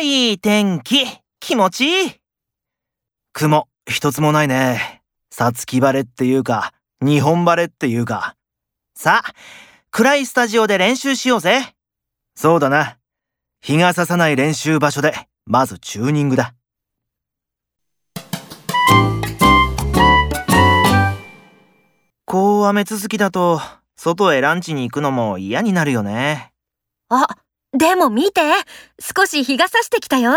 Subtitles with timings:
[0.00, 1.04] いい天気。
[1.40, 2.12] 気持ちいい。
[3.32, 5.02] 雲、一つもないね。
[5.30, 8.36] さつき晴れっていうか、日本晴れっていうか。
[8.94, 9.32] さあ、
[9.90, 11.74] 暗いスタジオで練習しようぜ。
[12.34, 12.98] そうだな。
[13.60, 15.14] 日が差さない練習場所で、
[15.44, 16.54] まずチューニングだ。
[22.24, 23.60] こう雨続きだと、
[23.96, 26.52] 外へランチに行くのも嫌になるよね。
[27.08, 27.28] あ、
[27.76, 28.40] でも見て。
[29.00, 30.32] 少し日が差してきたよ。